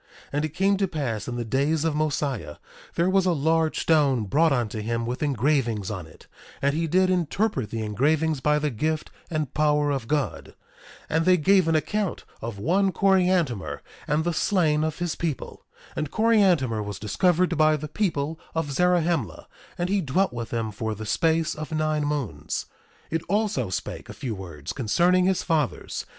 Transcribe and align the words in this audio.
1:20 0.29 0.29
And 0.33 0.45
it 0.45 0.55
came 0.55 0.77
to 0.77 0.87
pass 0.87 1.27
in 1.27 1.35
the 1.35 1.45
days 1.45 1.85
of 1.85 1.93
Mosiah, 1.95 2.55
there 2.95 3.07
was 3.07 3.27
a 3.27 3.33
large 3.33 3.79
stone 3.81 4.23
brought 4.23 4.51
unto 4.51 4.79
him 4.81 5.05
with 5.05 5.21
engravings 5.21 5.91
on 5.91 6.07
it; 6.07 6.25
and 6.59 6.73
he 6.73 6.87
did 6.87 7.11
interpret 7.11 7.69
the 7.69 7.83
engravings 7.83 8.39
by 8.41 8.57
the 8.57 8.71
gift 8.71 9.11
and 9.29 9.53
power 9.53 9.91
of 9.91 10.07
God. 10.07 10.55
1:21 11.11 11.15
And 11.15 11.25
they 11.25 11.37
gave 11.37 11.67
an 11.67 11.75
account 11.75 12.25
of 12.41 12.57
one 12.57 12.91
Coriantumr, 12.91 13.81
and 14.07 14.23
the 14.23 14.33
slain 14.33 14.83
of 14.83 14.97
his 14.97 15.13
people. 15.15 15.67
And 15.95 16.09
Coriantumr 16.09 16.81
was 16.81 16.97
discovered 16.97 17.55
by 17.55 17.77
the 17.77 17.87
people 17.87 18.39
of 18.55 18.71
Zarahemla; 18.71 19.45
and 19.77 19.87
he 19.87 20.01
dwelt 20.01 20.33
with 20.33 20.49
them 20.49 20.71
for 20.71 20.95
the 20.95 21.05
space 21.05 21.53
of 21.53 21.71
nine 21.71 22.05
moons. 22.05 22.65
1:22 23.11 23.15
It 23.19 23.25
also 23.29 23.69
spake 23.69 24.09
a 24.09 24.13
few 24.13 24.33
words 24.33 24.73
concerning 24.73 25.25
his 25.25 25.43
fathers. 25.43 26.07